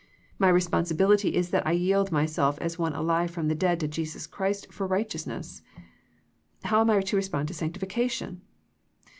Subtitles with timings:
[0.39, 4.25] My responsibility is that I yield myself as one alive from the dead to Jesus
[4.25, 5.61] Christ for righteousness.
[6.63, 8.41] How am I to respond to sanctifi cation